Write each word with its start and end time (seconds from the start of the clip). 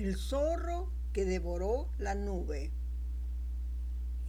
El 0.00 0.16
zorro 0.16 0.88
que 1.12 1.26
devoró 1.26 1.90
la 1.98 2.14
nube. 2.14 2.72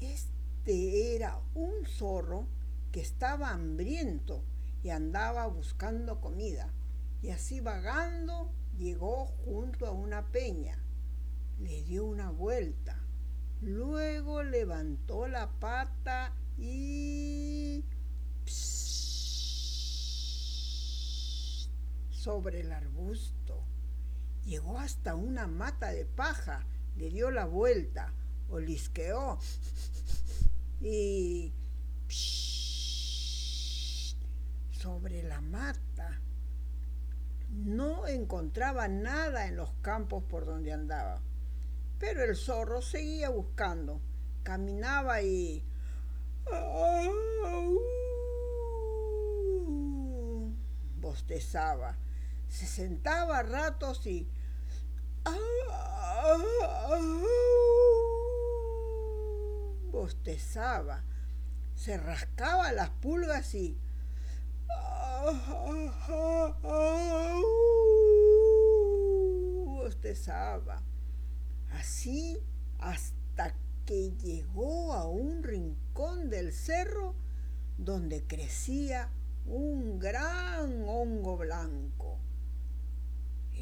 Este 0.02 1.16
era 1.16 1.40
un 1.56 1.86
zorro 1.86 2.46
que 2.92 3.00
estaba 3.00 3.52
hambriento 3.52 4.44
y 4.84 4.90
andaba 4.90 5.48
buscando 5.48 6.20
comida. 6.20 6.74
Y 7.22 7.30
así 7.30 7.62
vagando 7.62 8.52
llegó 8.78 9.28
junto 9.46 9.86
a 9.88 9.92
una 9.92 10.30
peña. 10.34 10.78
Le 11.58 11.84
dio 11.84 12.04
una 12.04 12.32
vuelta. 12.32 13.00
Luego 13.62 14.44
levantó 14.44 15.26
la 15.30 15.52
pata 15.52 16.36
y... 16.58 17.86
sobre 22.12 22.60
el 22.60 22.74
arbusto. 22.74 23.64
Llegó 24.46 24.80
hasta 24.80 25.16
una 25.16 25.48
mata 25.48 25.92
de 25.92 26.06
paja, 26.06 26.66
le 26.96 27.10
dio 27.10 27.32
la 27.32 27.46
vuelta, 27.46 28.14
olisqueó 28.50 29.40
y 30.82 31.54
sobre 34.72 35.24
la 35.24 35.42
mata. 35.42 36.22
No 37.50 38.08
encontraba 38.08 38.88
nada 38.88 39.48
en 39.48 39.58
los 39.58 39.74
campos 39.82 40.24
por 40.24 40.46
donde 40.46 40.72
andaba. 40.72 41.22
Pero 42.00 42.24
el 42.24 42.36
zorro 42.36 42.82
seguía 42.82 43.30
buscando. 43.30 44.02
Caminaba 44.44 45.22
y... 45.22 45.64
bostezaba. 51.00 51.98
Se 52.52 52.68
sentaba 52.68 53.40
a 53.40 53.44
ratos 53.44 54.06
y... 54.06 54.28
bostezaba. 59.90 61.04
Se 61.76 61.98
rascaba 61.98 62.74
las 62.74 62.90
pulgas 62.90 63.56
y... 63.56 63.80
bostezaba. 69.66 70.84
Así 71.72 72.38
hasta 72.80 73.56
que 73.86 74.12
llegó 74.18 74.92
a 74.92 75.08
un 75.08 75.42
rincón 75.42 76.30
del 76.30 76.52
cerro 76.52 77.16
donde 77.78 78.28
crecía 78.28 79.10
un 79.46 80.00
gran 80.00 80.84
hongo 80.86 81.38
blanco. 81.38 82.20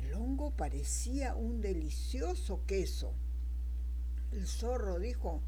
El 0.09 0.15
hongo 0.15 0.49
parecía 0.49 1.35
un 1.35 1.61
delicioso 1.61 2.65
queso. 2.65 3.13
El 4.31 4.47
zorro 4.47 4.97
dijo, 4.97 5.43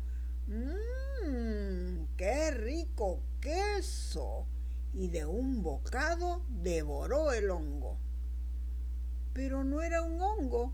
mmm, 0.45 2.03
qué 2.15 2.51
rico 2.51 3.23
queso. 3.39 4.45
Y 4.93 5.07
de 5.07 5.25
un 5.25 5.63
bocado 5.63 6.43
devoró 6.47 7.31
el 7.31 7.49
hongo. 7.49 7.97
Pero 9.33 9.63
no 9.63 9.81
era 9.81 10.03
un 10.03 10.21
hongo, 10.21 10.73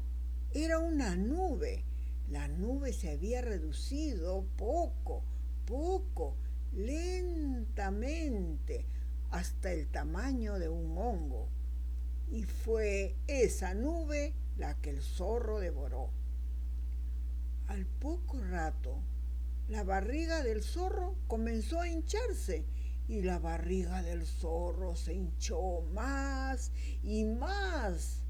era 0.53 0.79
una 0.79 1.15
nube. 1.15 1.85
La 2.29 2.49
nube 2.49 2.91
se 2.91 3.11
había 3.11 3.41
reducido 3.41 4.43
poco, 4.57 5.23
poco, 5.65 6.35
lentamente, 6.73 8.25
hasta 9.31 9.71
el 9.71 9.87
tamaño 9.87 10.59
de 10.59 10.67
un 10.67 10.97
hongo. 10.97 11.47
Y 12.29 12.43
fue 12.43 13.15
esa 13.27 13.73
nube 13.73 14.33
la 14.57 14.75
que 14.81 14.89
el 14.89 15.01
zorro 15.01 15.59
devoró. 15.59 16.11
Al 17.67 17.85
poco 17.85 18.39
rato, 18.41 19.01
la 19.67 19.83
barriga 19.83 20.43
del 20.43 20.63
zorro 20.63 21.15
comenzó 21.27 21.81
a 21.81 21.89
hincharse 21.89 22.65
y 23.07 23.21
la 23.21 23.39
barriga 23.39 24.01
del 24.03 24.25
zorro 24.25 24.95
se 24.95 25.13
hinchó 25.13 25.81
más 25.93 26.71
y 27.03 27.25
más 27.25 28.23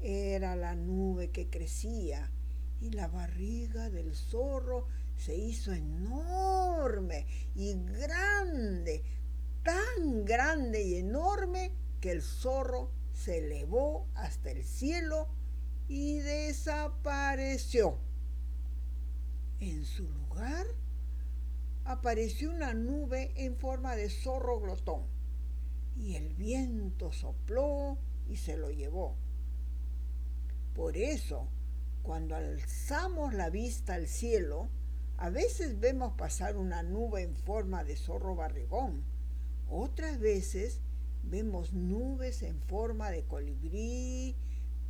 era 0.00 0.56
la 0.56 0.74
nube 0.74 1.30
que 1.30 1.48
crecía 1.48 2.30
y 2.80 2.90
la 2.90 3.08
barriga 3.08 3.90
del 3.90 4.14
zorro 4.14 4.86
se 5.16 5.34
hizo 5.34 5.72
enorme 5.72 7.26
y 7.54 7.74
grande, 7.74 9.02
tan 9.64 10.24
grande 10.24 10.82
y 10.82 10.94
enorme 10.96 11.72
que 12.00 12.12
el 12.12 12.22
zorro 12.22 12.92
se 13.18 13.38
elevó 13.38 14.06
hasta 14.14 14.50
el 14.52 14.64
cielo 14.64 15.26
y 15.88 16.18
desapareció. 16.18 17.98
En 19.58 19.84
su 19.84 20.08
lugar 20.08 20.66
apareció 21.84 22.50
una 22.50 22.74
nube 22.74 23.32
en 23.34 23.56
forma 23.56 23.96
de 23.96 24.08
zorro 24.08 24.60
glotón 24.60 25.02
y 25.96 26.14
el 26.14 26.32
viento 26.34 27.10
sopló 27.10 27.98
y 28.28 28.36
se 28.36 28.56
lo 28.56 28.70
llevó. 28.70 29.16
Por 30.74 30.96
eso, 30.96 31.48
cuando 32.02 32.36
alzamos 32.36 33.34
la 33.34 33.50
vista 33.50 33.94
al 33.94 34.06
cielo, 34.06 34.68
a 35.16 35.30
veces 35.30 35.80
vemos 35.80 36.12
pasar 36.12 36.56
una 36.56 36.84
nube 36.84 37.22
en 37.22 37.34
forma 37.34 37.82
de 37.82 37.96
zorro 37.96 38.36
barrigón. 38.36 39.02
Otras 39.68 40.20
veces 40.20 40.80
vemos 41.30 41.72
nubes 41.72 42.42
en 42.42 42.60
forma 42.62 43.10
de 43.10 43.24
colibrí, 43.24 44.36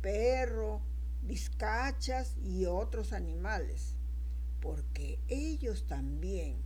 perro, 0.01 0.81
vizcachas 1.21 2.35
y 2.37 2.65
otros 2.65 3.13
animales, 3.13 3.97
porque 4.61 5.19
ellos 5.27 5.85
también 5.87 6.57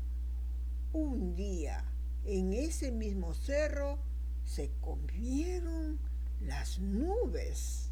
un 0.94 1.36
día 1.36 1.86
en 2.26 2.54
ese 2.54 2.92
mismo 2.92 3.34
cerro 3.34 4.00
se 4.46 4.72
comieron 4.82 6.00
las 6.40 6.80
nubes. 6.80 7.92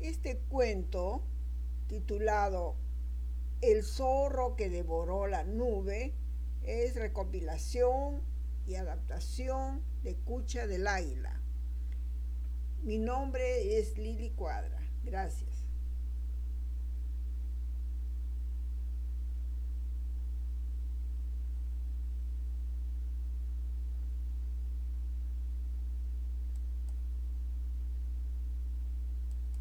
Este 0.00 0.38
cuento, 0.48 1.22
titulado 1.88 2.76
El 3.60 3.82
zorro 3.82 4.56
que 4.56 4.68
devoró 4.68 5.26
la 5.26 5.44
nube, 5.44 6.14
es 6.62 6.94
recopilación 6.94 8.22
y 8.68 8.76
adaptación 8.76 9.82
de 10.02 10.16
Cucha 10.16 10.66
del 10.66 10.86
Águila. 10.86 11.40
Mi 12.82 12.98
nombre 12.98 13.78
es 13.78 13.96
Lili 13.96 14.30
Cuadra. 14.30 14.78
Gracias. 15.02 15.47